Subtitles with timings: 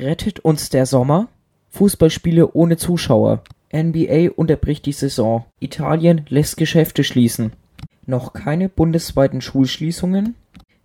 [0.00, 1.28] Rettet uns der Sommer?
[1.68, 3.42] Fußballspiele ohne Zuschauer.
[3.70, 5.44] NBA unterbricht die Saison.
[5.60, 7.52] Italien lässt Geschäfte schließen.
[8.06, 10.36] Noch keine bundesweiten Schulschließungen?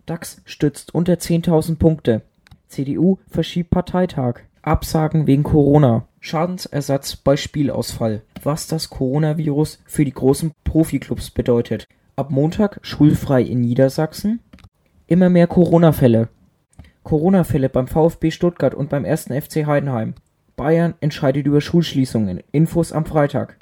[0.04, 2.22] DAX stützt unter 10.000 Punkte.
[2.68, 4.40] CDU verschiebt Parteitag.
[4.60, 6.06] Absagen wegen Corona.
[6.20, 8.20] Schadensersatz bei Spielausfall.
[8.42, 11.88] Was das Coronavirus für die großen Profiklubs bedeutet.
[12.16, 14.40] Ab Montag schulfrei in Niedersachsen.
[15.06, 16.28] Immer mehr Corona-Fälle.
[17.06, 19.26] Corona-Fälle beim VfB Stuttgart und beim 1.
[19.26, 20.14] FC Heidenheim.
[20.56, 22.42] Bayern entscheidet über Schulschließungen.
[22.50, 23.58] Infos am Freitag.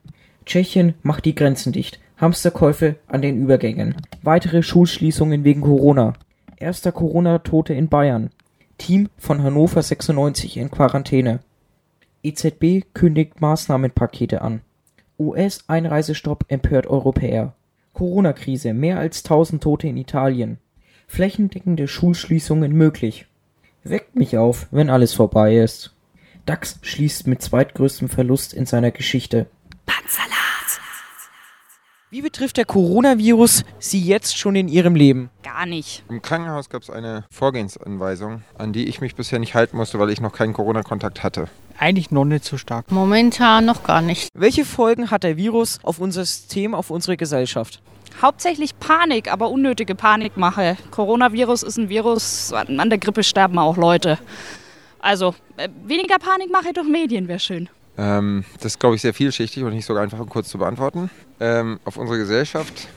[0.47, 2.01] Tschechien macht die Grenzen dicht.
[2.17, 3.97] Hamsterkäufe an den Übergängen.
[4.23, 6.15] Weitere Schulschließungen wegen Corona.
[6.57, 8.31] Erster Corona-Tote in Bayern.
[8.79, 11.41] Team von Hannover 96 in Quarantäne.
[12.23, 14.63] EZB kündigt Maßnahmenpakete an.
[15.19, 17.53] US-Einreisestopp empört Europäer.
[17.93, 20.57] Corona-Krise, mehr als 1000 Tote in Italien.
[21.07, 23.27] Flächendeckende Schulschließungen möglich.
[23.87, 25.93] Weckt mich auf, wenn alles vorbei ist.
[26.47, 29.47] DAX schließt mit zweitgrößtem Verlust in seiner Geschichte.
[29.85, 30.33] Panzersalat.
[32.09, 35.29] Wie betrifft der Coronavirus Sie jetzt schon in Ihrem Leben?
[35.43, 36.03] Gar nicht.
[36.09, 40.09] Im Krankenhaus gab es eine Vorgehensanweisung, an die ich mich bisher nicht halten musste, weil
[40.09, 41.49] ich noch keinen Corona-Kontakt hatte.
[41.79, 42.91] Eigentlich noch nicht so stark.
[42.91, 44.31] Momentan noch gar nicht.
[44.33, 47.83] Welche Folgen hat der Virus auf unser System, auf unsere Gesellschaft?
[48.21, 50.77] Hauptsächlich Panik, aber unnötige Panikmache.
[50.91, 54.19] Coronavirus ist ein Virus, an der Grippe sterben auch Leute.
[55.01, 57.69] Also äh, weniger Panikmache durch Medien wäre schön.
[57.99, 61.11] Ähm, das ist, glaube ich, sehr vielschichtig und nicht so einfach und kurz zu beantworten.
[61.41, 62.89] Ähm, auf unsere Gesellschaft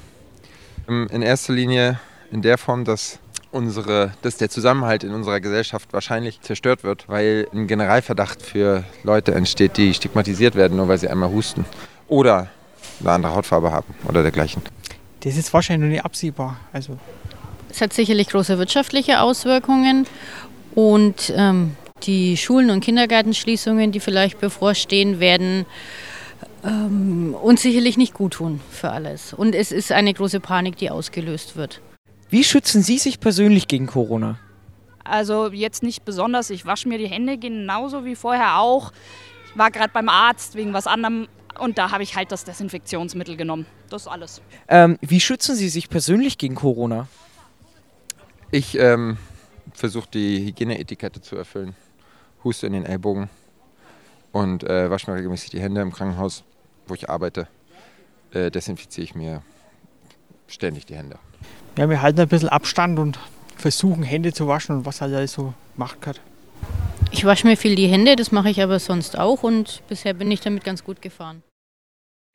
[0.87, 1.99] ähm, in erster Linie
[2.31, 3.19] in der Form, dass
[3.51, 9.33] unsere, dass der Zusammenhalt in unserer Gesellschaft wahrscheinlich zerstört wird, weil ein Generalverdacht für Leute
[9.33, 11.65] entsteht, die stigmatisiert werden, nur weil sie einmal husten
[12.07, 12.49] oder
[12.99, 14.61] eine andere Hautfarbe haben oder dergleichen.
[15.21, 16.59] Das ist wahrscheinlich noch nicht absehbar.
[16.71, 16.97] Also
[17.69, 20.07] es hat sicherlich große wirtschaftliche Auswirkungen
[20.73, 25.65] und ähm, die Schulen- und Kindergartenschließungen, die vielleicht bevorstehen, werden
[26.63, 29.33] ähm, uns sicherlich nicht gut tun für alles.
[29.33, 31.81] Und es ist eine große Panik, die ausgelöst wird.
[32.29, 34.37] Wie schützen Sie sich persönlich gegen Corona?
[35.03, 36.49] Also jetzt nicht besonders.
[36.49, 38.91] Ich wasche mir die Hände genauso wie vorher auch.
[39.49, 41.27] Ich war gerade beim Arzt wegen was anderem
[41.59, 43.65] und da habe ich halt das Desinfektionsmittel genommen.
[43.89, 44.41] Das ist alles.
[44.67, 47.07] Ähm, wie schützen Sie sich persönlich gegen Corona?
[48.51, 49.17] Ich ähm,
[49.73, 51.75] versuche die Hygieneetikette zu erfüllen.
[52.43, 53.29] Huste in den Ellbogen
[54.31, 56.43] und äh, wasche mir regelmäßig die Hände im Krankenhaus,
[56.87, 57.47] wo ich arbeite.
[58.31, 59.41] Äh, desinfiziere ich mir
[60.47, 61.17] ständig die Hände.
[61.77, 63.19] Ja, wir halten ein bisschen Abstand und
[63.55, 66.21] versuchen Hände zu waschen und was halt alles so macht hat.
[67.11, 70.29] Ich wasche mir viel die Hände, das mache ich aber sonst auch und bisher bin
[70.29, 71.43] ich damit ganz gut gefahren.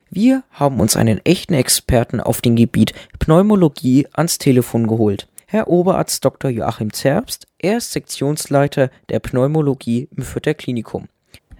[0.09, 5.27] Wir haben uns einen echten Experten auf dem Gebiet Pneumologie ans Telefon geholt.
[5.47, 6.51] Herr Oberarzt Dr.
[6.51, 11.07] Joachim Zerbst, er ist Sektionsleiter der Pneumologie im Fürther Klinikum.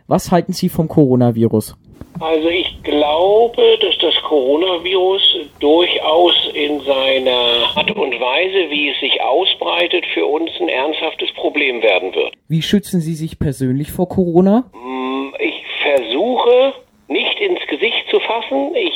[0.08, 1.76] Was halten Sie vom Coronavirus?
[2.20, 5.22] Also ich glaube, dass das Coronavirus
[5.60, 11.82] durchaus in seiner Art und Weise, wie es sich ausbreitet, für uns ein ernsthaftes Problem
[11.82, 12.34] werden wird.
[12.48, 14.66] Wie schützen Sie sich persönlich vor Corona?
[14.74, 16.74] Mm, ich versuche
[17.08, 18.76] nicht ins Gesicht zu fassen.
[18.76, 18.94] Ich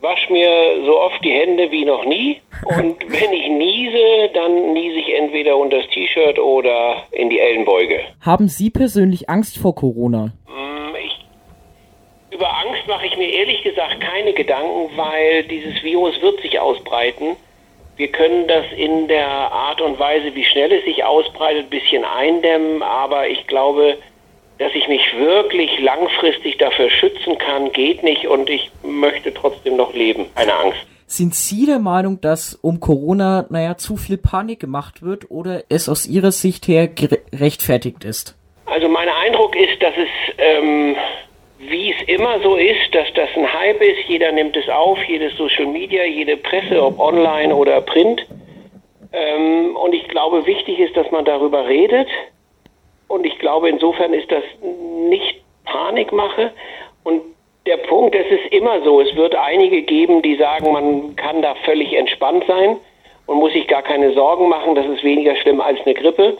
[0.00, 2.40] wasche mir so oft die Hände wie noch nie.
[2.64, 8.00] Und wenn ich niese, dann niese ich entweder unter das T-Shirt oder in die Ellenbeuge.
[8.20, 10.32] Haben Sie persönlich Angst vor Corona?
[12.32, 17.36] Über Angst mache ich mir ehrlich gesagt keine Gedanken, weil dieses Virus wird sich ausbreiten.
[17.96, 22.04] Wir können das in der Art und Weise, wie schnell es sich ausbreitet, ein bisschen
[22.04, 23.98] eindämmen, aber ich glaube,
[24.56, 29.92] dass ich mich wirklich langfristig dafür schützen kann, geht nicht und ich möchte trotzdem noch
[29.92, 30.26] leben.
[30.34, 30.78] Keine Angst.
[31.06, 35.90] Sind Sie der Meinung, dass um Corona, naja, zu viel Panik gemacht wird oder es
[35.90, 38.38] aus Ihrer Sicht her gerechtfertigt ist?
[38.64, 40.96] Also mein Eindruck ist, dass es, ähm,
[41.72, 44.06] wie es immer so ist, dass das ein Hype ist.
[44.06, 48.24] Jeder nimmt es auf, jedes Social Media, jede Presse, ob online oder print.
[49.12, 52.08] Ähm, und ich glaube, wichtig ist, dass man darüber redet
[53.12, 56.50] und ich glaube, insofern ist das nicht Panikmache.
[57.04, 57.20] Und
[57.66, 61.54] der Punkt, es ist immer so, es wird einige geben, die sagen, man kann da
[61.56, 62.78] völlig entspannt sein
[63.26, 66.38] und muss sich gar keine Sorgen machen, das ist weniger schlimm als eine Grippe.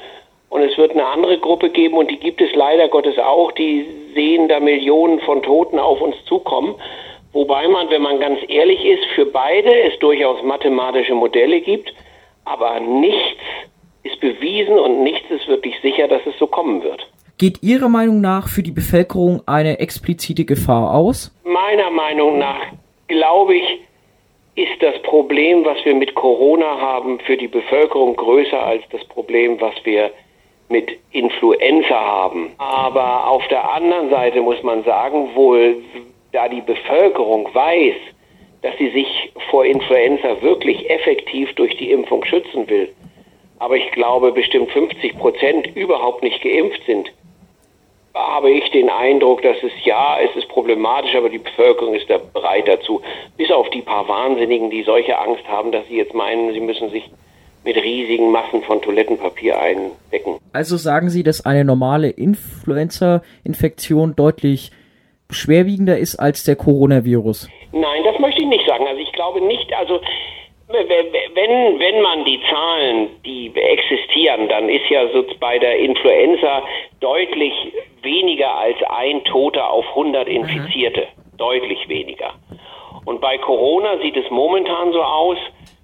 [0.52, 3.86] Und es wird eine andere Gruppe geben, und die gibt es leider Gottes auch, die
[4.14, 6.74] sehen da Millionen von Toten auf uns zukommen.
[7.32, 11.94] Wobei man, wenn man ganz ehrlich ist, für beide es durchaus mathematische Modelle gibt,
[12.44, 13.40] aber nichts
[14.02, 17.00] ist bewiesen und nichts ist wirklich sicher, dass es so kommen wird.
[17.38, 21.34] Geht Ihrer Meinung nach für die Bevölkerung eine explizite Gefahr aus?
[21.44, 22.60] Meiner Meinung nach,
[23.08, 23.80] glaube ich,
[24.56, 29.58] ist das Problem, was wir mit Corona haben, für die Bevölkerung größer als das Problem,
[29.58, 30.10] was wir
[30.72, 32.50] mit Influenza haben.
[32.58, 35.76] Aber auf der anderen Seite muss man sagen, wohl
[36.32, 37.94] da die Bevölkerung weiß,
[38.62, 42.92] dass sie sich vor Influenza wirklich effektiv durch die Impfung schützen will,
[43.58, 47.12] aber ich glaube bestimmt 50 Prozent überhaupt nicht geimpft sind,
[48.14, 52.18] habe ich den Eindruck, dass es ja, es ist problematisch, aber die Bevölkerung ist da
[52.18, 53.00] bereit dazu.
[53.36, 56.90] Bis auf die paar Wahnsinnigen, die solche Angst haben, dass sie jetzt meinen, sie müssen
[56.90, 57.08] sich
[57.64, 60.38] mit riesigen Massen von Toilettenpapier eindecken.
[60.52, 64.72] Also sagen Sie, dass eine normale Influenza-Infektion deutlich
[65.30, 67.48] schwerwiegender ist als der Coronavirus?
[67.72, 68.86] Nein, das möchte ich nicht sagen.
[68.86, 70.00] Also ich glaube nicht, also
[70.68, 76.62] wenn, wenn man die Zahlen, die existieren, dann ist ja so bei der Influenza
[77.00, 77.52] deutlich
[78.02, 80.34] weniger als ein Toter auf 100 mhm.
[80.34, 81.00] Infizierte.
[81.00, 81.36] Mhm.
[81.36, 82.34] Deutlich weniger.
[83.04, 85.38] Und bei Corona sieht es momentan so aus,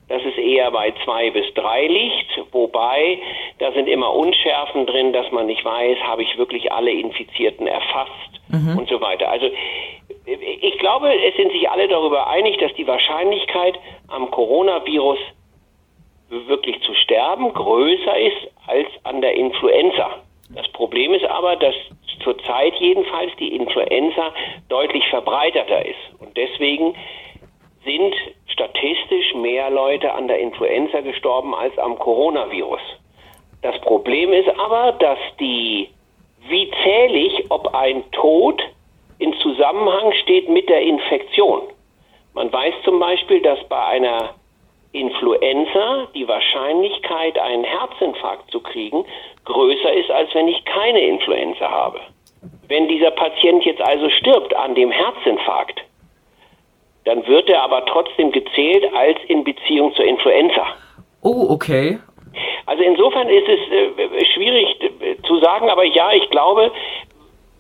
[0.08, 3.18] dass es eher bei zwei bis drei liegt, wobei
[3.58, 8.40] da sind immer Unschärfen drin, dass man nicht weiß, habe ich wirklich alle Infizierten erfasst
[8.48, 8.78] mhm.
[8.78, 9.30] und so weiter.
[9.30, 9.50] Also
[10.26, 13.78] ich glaube, es sind sich alle darüber einig, dass die Wahrscheinlichkeit
[14.08, 15.18] am Coronavirus
[16.28, 20.10] wirklich zu sterben größer ist als an der Influenza.
[20.50, 21.74] Das Problem ist aber, dass
[22.22, 24.32] zurzeit jedenfalls die Influenza
[24.68, 25.98] deutlich verbreiterter ist.
[26.18, 26.94] Und deswegen
[27.88, 28.14] sind
[28.48, 32.80] statistisch mehr Leute an der Influenza gestorben als am Coronavirus.
[33.62, 35.88] Das Problem ist aber, dass die,
[36.48, 38.62] wie zählig, ob ein Tod
[39.18, 41.62] in Zusammenhang steht mit der Infektion.
[42.34, 44.34] Man weiß zum Beispiel, dass bei einer
[44.92, 49.04] Influenza die Wahrscheinlichkeit, einen Herzinfarkt zu kriegen,
[49.46, 52.00] größer ist, als wenn ich keine Influenza habe.
[52.68, 55.82] Wenn dieser Patient jetzt also stirbt an dem Herzinfarkt,
[57.08, 60.66] dann wird er aber trotzdem gezählt als in Beziehung zur Influenza.
[61.22, 61.98] Oh, okay.
[62.66, 66.70] Also insofern ist es äh, schwierig äh, zu sagen, aber ja, ich glaube,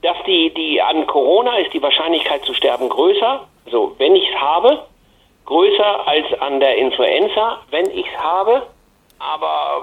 [0.02, 3.48] dass die, die an Corona ist die Wahrscheinlichkeit zu sterben größer.
[3.64, 4.82] Also wenn ich es habe,
[5.46, 8.66] größer als an der Influenza, wenn ich es habe.
[9.18, 9.82] Aber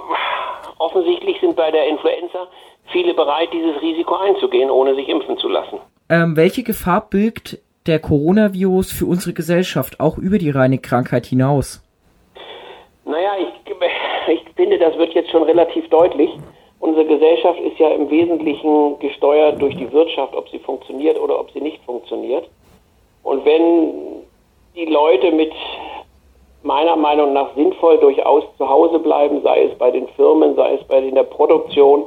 [0.78, 2.48] offensichtlich sind bei der Influenza
[2.92, 5.80] viele bereit, dieses Risiko einzugehen, ohne sich impfen zu lassen.
[6.08, 11.82] Ähm, welche Gefahr birgt der Coronavirus für unsere Gesellschaft, auch über die reine Krankheit hinaus?
[13.06, 16.32] Naja, ich, ich finde, das wird jetzt schon relativ deutlich.
[16.80, 21.52] Unsere Gesellschaft ist ja im Wesentlichen gesteuert durch die Wirtschaft, ob sie funktioniert oder ob
[21.52, 22.48] sie nicht funktioniert.
[23.24, 24.24] Und wenn
[24.76, 25.52] die Leute mit
[26.64, 30.84] meiner Meinung nach sinnvoll durchaus zu Hause bleiben, sei es bei den Firmen, sei es
[30.88, 32.06] bei der Produktion,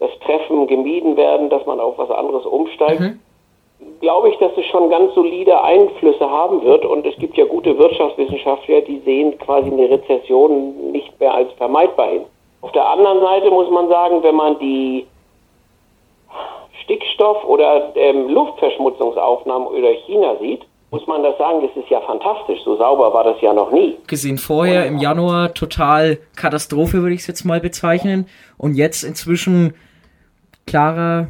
[0.00, 3.20] dass Treffen gemieden werden, dass man auf was anderes umsteigt, mhm.
[4.00, 6.84] Glaube ich, dass es schon ganz solide Einflüsse haben wird.
[6.84, 12.08] Und es gibt ja gute Wirtschaftswissenschaftler, die sehen quasi eine Rezession nicht mehr als vermeidbar
[12.08, 12.22] hin.
[12.60, 15.06] Auf der anderen Seite muss man sagen, wenn man die
[16.84, 22.60] Stickstoff- oder ähm, Luftverschmutzungsaufnahmen über China sieht, muss man das sagen, das ist ja fantastisch.
[22.64, 23.96] So sauber war das ja noch nie.
[24.06, 28.28] Gesehen vorher im Januar total Katastrophe, würde ich es jetzt mal bezeichnen.
[28.58, 29.74] Und jetzt inzwischen
[30.66, 31.28] klarer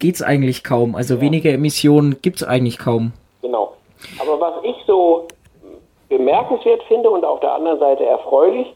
[0.00, 0.96] geht's eigentlich kaum.
[0.96, 1.20] Also ja.
[1.20, 3.12] weniger Emissionen gibt's eigentlich kaum.
[3.42, 3.74] Genau.
[4.20, 5.28] Aber was ich so
[6.08, 8.66] bemerkenswert finde und auf der anderen Seite erfreulich,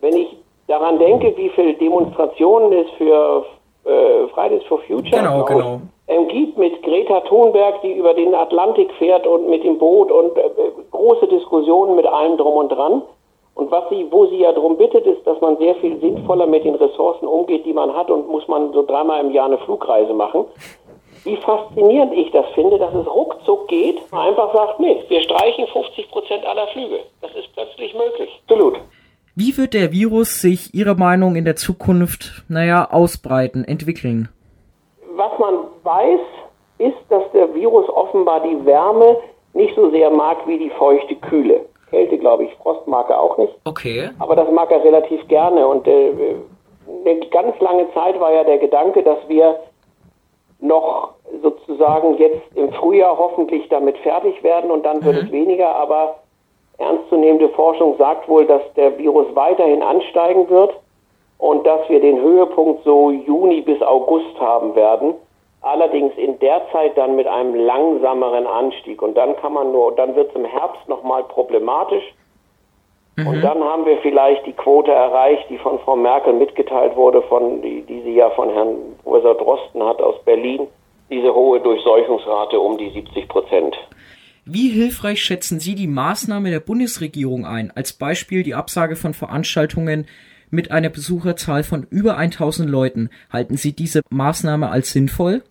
[0.00, 0.28] wenn ich
[0.68, 3.44] daran denke, wie viele Demonstrationen es für
[3.84, 5.80] äh, Fridays for Future genau, genau.
[6.06, 10.36] Ähm, gibt mit Greta Thunberg, die über den Atlantik fährt und mit dem Boot und
[10.36, 10.42] äh,
[10.90, 13.02] große Diskussionen mit allem drum und dran.
[13.58, 16.64] Und was sie, wo sie ja darum bittet, ist, dass man sehr viel sinnvoller mit
[16.64, 20.14] den Ressourcen umgeht, die man hat und muss man so dreimal im Jahr eine Flugreise
[20.14, 20.44] machen.
[21.24, 25.66] Wie faszinierend ich das finde, dass es ruckzuck geht, man einfach sagt, nee, wir streichen
[25.72, 27.00] 50 Prozent aller Flüge.
[27.20, 28.30] Das ist plötzlich möglich.
[28.44, 28.78] Absolut.
[29.34, 34.28] Wie wird der Virus sich Ihrer Meinung in der Zukunft, naja, ausbreiten, entwickeln?
[35.16, 36.20] Was man weiß,
[36.78, 39.16] ist, dass der Virus offenbar die Wärme
[39.52, 41.66] nicht so sehr mag wie die feuchte Kühle.
[41.90, 43.54] Kälte, glaube ich, Frost mag er auch nicht.
[43.64, 44.10] Okay.
[44.18, 45.66] Aber das mag er relativ gerne.
[45.66, 46.12] Und äh,
[47.04, 49.58] eine ganz lange Zeit war ja der Gedanke, dass wir
[50.60, 51.10] noch
[51.42, 55.26] sozusagen jetzt im Frühjahr hoffentlich damit fertig werden und dann wird mhm.
[55.26, 55.74] es weniger.
[55.74, 56.16] Aber
[56.78, 60.74] ernstzunehmende Forschung sagt wohl, dass der Virus weiterhin ansteigen wird
[61.38, 65.14] und dass wir den Höhepunkt so Juni bis August haben werden.
[65.60, 69.02] Allerdings in der Zeit dann mit einem langsameren Anstieg.
[69.02, 72.04] Und dann kann man nur, dann wird es im Herbst nochmal problematisch.
[73.16, 73.26] Mhm.
[73.26, 77.60] Und dann haben wir vielleicht die Quote erreicht, die von Frau Merkel mitgeteilt wurde, von,
[77.60, 80.68] die, die sie ja von Herrn Professor Drosten hat aus Berlin.
[81.10, 83.76] Diese hohe Durchseuchungsrate um die 70 Prozent.
[84.44, 90.06] Wie hilfreich schätzen Sie die Maßnahme der Bundesregierung ein, als Beispiel die Absage von Veranstaltungen
[90.50, 93.10] mit einer Besucherzahl von über 1000 Leuten.
[93.32, 95.42] Halten Sie diese Maßnahme als sinnvoll?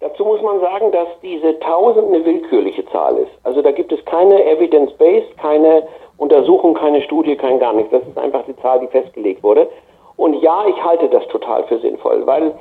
[0.00, 3.32] Dazu muss man sagen, dass diese 1000 eine willkürliche Zahl ist.
[3.44, 5.84] Also da gibt es keine Evidence-Based, keine
[6.18, 7.90] Untersuchung, keine Studie, kein gar nichts.
[7.90, 9.68] Das ist einfach die Zahl, die festgelegt wurde.
[10.16, 12.54] Und ja, ich halte das total für sinnvoll, weil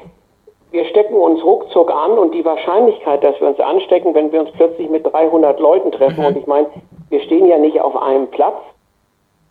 [0.71, 4.51] wir stecken uns ruckzuck an und die Wahrscheinlichkeit, dass wir uns anstecken, wenn wir uns
[4.51, 6.25] plötzlich mit 300 Leuten treffen, mhm.
[6.27, 6.67] und ich meine,
[7.09, 8.57] wir stehen ja nicht auf einem Platz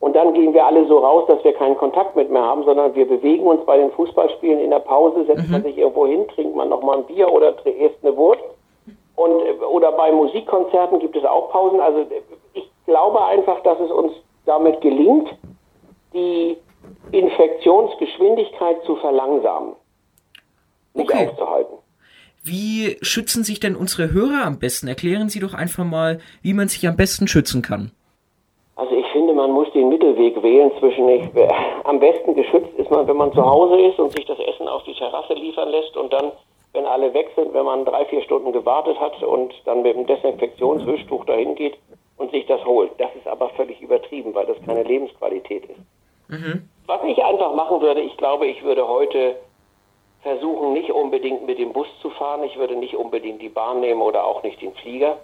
[0.05, 2.95] und dann gehen wir alle so raus, dass wir keinen Kontakt mit mehr haben, sondern
[2.95, 5.53] wir bewegen uns bei den Fußballspielen in der Pause, setzt mhm.
[5.53, 8.43] man sich irgendwo hin, trinkt man nochmal ein Bier oder isst eine Wurst.
[9.17, 9.33] Und,
[9.67, 11.81] oder bei Musikkonzerten gibt es auch Pausen.
[11.81, 12.05] Also
[12.53, 14.13] ich glaube einfach, dass es uns
[14.45, 15.31] damit gelingt,
[16.13, 16.59] die
[17.13, 19.73] Infektionsgeschwindigkeit zu verlangsamen,
[20.93, 21.29] nicht okay.
[21.29, 21.79] aufzuhalten.
[22.43, 24.87] Wie schützen sich denn unsere Hörer am besten?
[24.87, 27.93] Erklären Sie doch einfach mal, wie man sich am besten schützen kann.
[29.45, 31.49] Man muss den Mittelweg wählen zwischen ich, äh,
[31.85, 34.83] am besten geschützt ist man, wenn man zu Hause ist und sich das Essen auf
[34.85, 36.33] die Terrasse liefern lässt und dann,
[36.73, 40.07] wenn alle weg sind, wenn man drei, vier Stunden gewartet hat und dann mit dem
[40.07, 41.77] Desinfektionswischtuch dahin geht
[42.17, 42.93] und sich das holt.
[42.97, 45.81] Das ist aber völlig übertrieben, weil das keine Lebensqualität ist.
[46.29, 46.67] Mhm.
[46.87, 49.37] Was ich einfach machen würde, ich glaube, ich würde heute
[50.23, 52.45] versuchen, nicht unbedingt mit dem Bus zu fahren.
[52.45, 55.19] Ich würde nicht unbedingt die Bahn nehmen oder auch nicht den Flieger.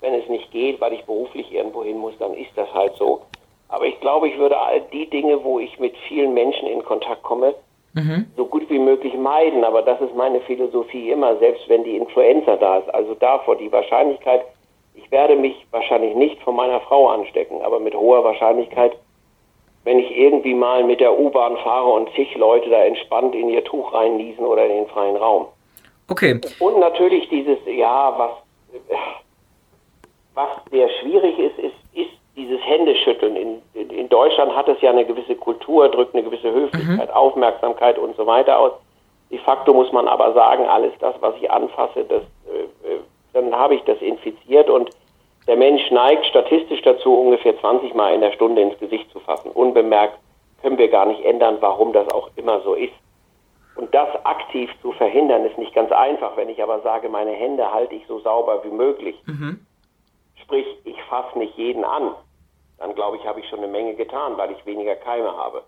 [0.00, 3.22] Wenn es nicht geht, weil ich beruflich irgendwo hin muss, dann ist das halt so.
[3.68, 7.22] Aber ich glaube, ich würde all die Dinge, wo ich mit vielen Menschen in Kontakt
[7.22, 7.54] komme,
[7.94, 8.26] mhm.
[8.36, 9.64] so gut wie möglich meiden.
[9.64, 12.94] Aber das ist meine Philosophie immer, selbst wenn die Influenza da ist.
[12.94, 14.42] Also davor die Wahrscheinlichkeit,
[14.94, 18.96] ich werde mich wahrscheinlich nicht von meiner Frau anstecken, aber mit hoher Wahrscheinlichkeit
[19.88, 23.64] wenn ich irgendwie mal mit der U-Bahn fahre und zig Leute da entspannt in ihr
[23.64, 25.46] Tuch reinniesen oder in den freien Raum.
[26.08, 26.38] Okay.
[26.58, 28.30] Und natürlich dieses, ja, was,
[30.34, 31.77] was sehr schwierig ist, ist, ist
[32.38, 33.36] dieses Händeschütteln.
[33.36, 37.14] In, in, Deutschland hat es ja eine gewisse Kultur, drückt eine gewisse Höflichkeit, mhm.
[37.14, 38.72] Aufmerksamkeit und so weiter aus.
[39.30, 43.00] De facto muss man aber sagen, alles das, was ich anfasse, das, äh, äh
[43.34, 44.90] dann habe ich das infiziert und
[45.46, 49.50] der Mensch neigt statistisch dazu, ungefähr 20 Mal in der Stunde ins Gesicht zu fassen.
[49.50, 50.18] Unbemerkt
[50.62, 52.92] können wir gar nicht ändern, warum das auch immer so ist.
[53.74, 56.36] Und das aktiv zu verhindern, ist nicht ganz einfach.
[56.36, 59.64] Wenn ich aber sage, meine Hände halte ich so sauber wie möglich, mhm.
[60.42, 62.10] sprich, ich fasse nicht jeden an,
[62.78, 65.62] dann glaube ich, habe ich schon eine Menge getan, weil ich weniger Keime habe.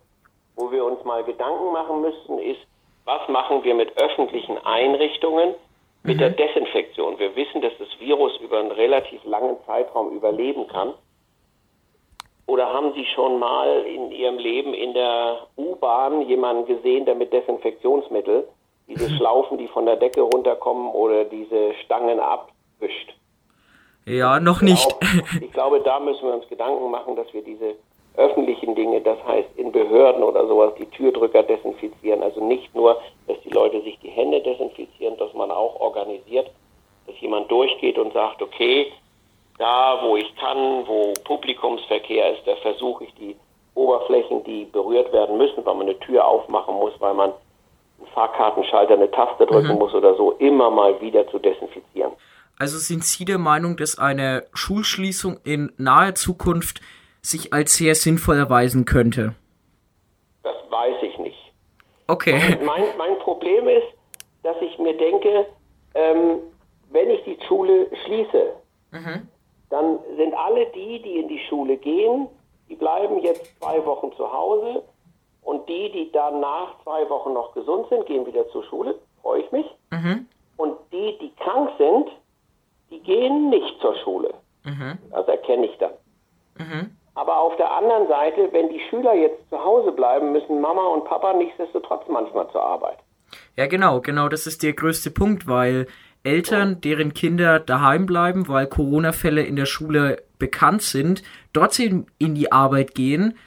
[0.57, 2.61] Wo wir uns mal Gedanken machen müssen, ist,
[3.05, 5.55] was machen wir mit öffentlichen Einrichtungen,
[6.03, 6.21] mit mhm.
[6.21, 7.19] der Desinfektion.
[7.19, 10.95] Wir wissen, dass das Virus über einen relativ langen Zeitraum überleben kann.
[12.47, 17.33] Oder haben Sie schon mal in Ihrem Leben in der U-Bahn jemanden gesehen, der mit
[17.33, 18.49] Desinfektionsmittel
[18.89, 22.60] diese Schlaufen, die von der Decke runterkommen oder diese Stangen abwischt?
[24.11, 24.89] Ja, noch nicht.
[24.91, 27.75] Ich glaube, ich glaube, da müssen wir uns Gedanken machen, dass wir diese
[28.17, 32.23] öffentlichen Dinge, das heißt in Behörden oder sowas, die Türdrücker desinfizieren.
[32.23, 36.51] Also nicht nur, dass die Leute sich die Hände desinfizieren, dass man auch organisiert,
[37.07, 38.93] dass jemand durchgeht und sagt, okay,
[39.59, 43.37] da wo ich kann, wo Publikumsverkehr ist, da versuche ich die
[43.75, 48.95] Oberflächen, die berührt werden müssen, weil man eine Tür aufmachen muss, weil man einen Fahrkartenschalter
[48.95, 49.79] eine Taste drücken mhm.
[49.79, 52.13] muss oder so, immer mal wieder zu desinfizieren.
[52.61, 56.83] Also sind Sie der Meinung, dass eine Schulschließung in naher Zukunft
[57.23, 59.35] sich als sehr sinnvoll erweisen könnte?
[60.43, 61.39] Das weiß ich nicht.
[62.07, 62.59] Okay.
[62.63, 63.87] Mein, mein Problem ist,
[64.43, 65.47] dass ich mir denke,
[65.95, 66.41] ähm,
[66.91, 68.53] wenn ich die Schule schließe,
[68.91, 69.27] mhm.
[69.71, 72.29] dann sind alle die, die in die Schule gehen,
[72.69, 74.83] die bleiben jetzt zwei Wochen zu Hause
[75.41, 79.41] und die, die dann nach zwei Wochen noch gesund sind, gehen wieder zur Schule, freue
[79.41, 79.67] ich mich.
[79.93, 80.27] Mhm.
[80.59, 82.11] Und die, die krank sind,
[82.91, 84.35] die gehen nicht zur Schule.
[84.65, 84.99] Mhm.
[85.11, 85.93] Das erkenne ich dann.
[86.59, 86.91] Mhm.
[87.15, 91.05] Aber auf der anderen Seite, wenn die Schüler jetzt zu Hause bleiben, müssen Mama und
[91.05, 92.99] Papa nichtsdestotrotz manchmal zur Arbeit.
[93.57, 95.87] Ja, genau, genau, das ist der größte Punkt, weil
[96.23, 102.53] Eltern, deren Kinder daheim bleiben, weil Corona-Fälle in der Schule bekannt sind, trotzdem in die
[102.53, 103.39] Arbeit gehen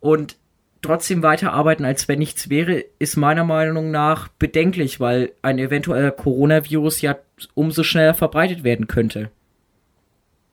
[0.00, 0.36] und
[0.82, 7.02] trotzdem weiterarbeiten, als wenn nichts wäre, ist meiner Meinung nach bedenklich, weil ein eventueller Coronavirus
[7.02, 7.16] ja
[7.54, 9.30] umso schneller verbreitet werden könnte.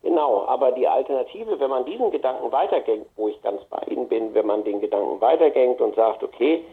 [0.01, 4.33] Genau, aber die Alternative, wenn man diesen Gedanken weitergängt, wo ich ganz bei Ihnen bin,
[4.33, 6.63] wenn man den Gedanken weitergängt und sagt, okay,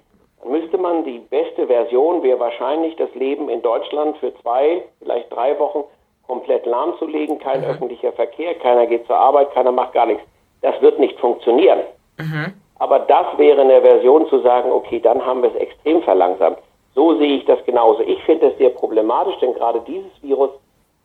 [0.43, 5.33] dann müsste man die beste Version wäre wahrscheinlich das Leben in Deutschland für zwei, vielleicht
[5.33, 5.85] drei Wochen
[6.27, 7.67] komplett lahmzulegen, kein mhm.
[7.67, 10.23] öffentlicher Verkehr, keiner geht zur Arbeit, keiner macht gar nichts.
[10.61, 11.81] Das wird nicht funktionieren.
[12.19, 12.55] Mhm.
[12.79, 16.59] Aber das wäre eine Version zu sagen, okay, dann haben wir es extrem verlangsamt.
[16.95, 18.03] So sehe ich das genauso.
[18.03, 20.51] Ich finde es sehr problematisch, denn gerade dieses Virus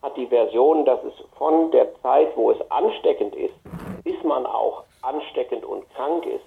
[0.01, 3.54] hat die Version, dass es von der Zeit, wo es ansteckend ist,
[4.04, 6.44] bis man auch ansteckend und krank ist,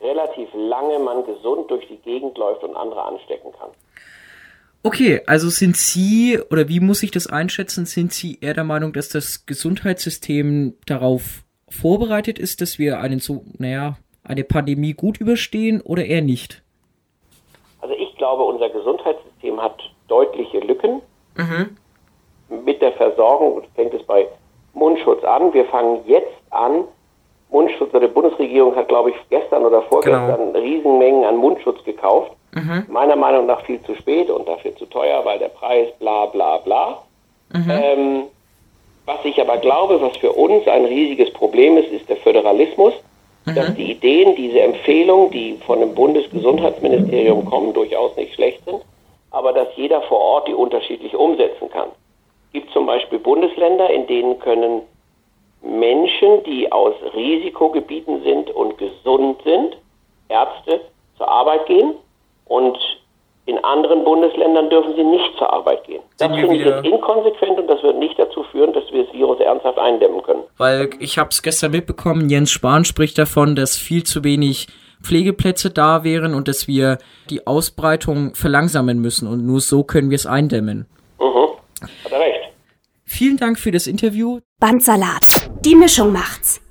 [0.00, 3.70] relativ lange man gesund durch die Gegend läuft und andere anstecken kann.
[4.82, 8.92] Okay, also sind Sie, oder wie muss ich das einschätzen, sind Sie eher der Meinung,
[8.92, 15.80] dass das Gesundheitssystem darauf vorbereitet ist, dass wir einen so, naja, eine Pandemie gut überstehen
[15.82, 16.62] oder eher nicht?
[17.80, 19.78] Also ich glaube, unser Gesundheitssystem hat
[20.08, 21.02] deutliche Lücken.
[22.64, 24.26] Mit der Versorgung fängt es bei
[24.72, 25.52] Mundschutz an.
[25.52, 26.84] Wir fangen jetzt an.
[27.50, 32.32] Mundschutz, oder die Bundesregierung hat, glaube ich, gestern oder vorgestern Riesenmengen an Mundschutz gekauft.
[32.88, 36.58] Meiner Meinung nach viel zu spät und dafür zu teuer, weil der Preis bla bla
[36.58, 37.02] bla.
[37.52, 38.22] Ähm,
[39.06, 42.94] was ich aber glaube, was für uns ein riesiges Problem ist, ist der Föderalismus.
[43.46, 48.80] Dass die Ideen, diese Empfehlungen, die von dem Bundesgesundheitsministerium kommen, durchaus nicht schlecht sind,
[49.30, 51.88] aber dass jeder vor Ort die unterschiedlich umsetzen kann.
[52.46, 54.82] Es gibt zum Beispiel Bundesländer, in denen können
[55.62, 59.76] Menschen, die aus Risikogebieten sind und gesund sind,
[60.28, 60.80] Ärzte
[61.18, 61.94] zur Arbeit gehen
[62.46, 62.78] und
[63.46, 66.02] in anderen Bundesländern dürfen sie nicht zur Arbeit gehen.
[66.18, 69.04] Das Sind wir finde ich jetzt inkonsequent und das wird nicht dazu führen, dass wir
[69.04, 70.44] das Virus ernsthaft eindämmen können.
[70.56, 74.68] Weil ich habe es gestern mitbekommen, Jens Spahn spricht davon, dass viel zu wenig
[75.02, 76.98] Pflegeplätze da wären und dass wir
[77.28, 80.86] die Ausbreitung verlangsamen müssen und nur so können wir es eindämmen.
[81.20, 81.84] Mhm.
[82.04, 82.40] Hat er recht.
[83.04, 84.40] Vielen Dank für das Interview.
[84.58, 85.50] Bandsalat.
[85.60, 86.63] Die Mischung macht's.